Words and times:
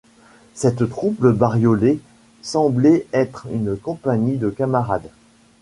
Cette 0.55 0.89
troupe 0.89 1.27
bariolée 1.27 1.99
semblait 2.41 3.05
être 3.13 3.45
une 3.53 3.77
compagnie 3.77 4.37
de 4.37 4.49
camarades 4.49 5.11